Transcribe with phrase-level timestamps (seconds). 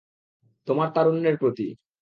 [0.67, 1.67] তোমার তারুণ্যের প্রতি!